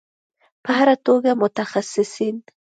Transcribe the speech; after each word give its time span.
په 0.63 0.71
هر 0.77 0.89
توګه 1.05 1.31
متخصصین 1.43 2.35